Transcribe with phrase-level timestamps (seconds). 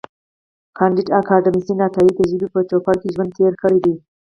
[0.77, 3.95] کانديد اکاډميسن عطایي د ژبې په چوپړ کې ژوند تېر کړی دی.